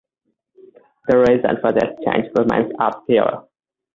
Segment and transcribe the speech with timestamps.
[1.07, 3.47] The reason for this change remains obscure.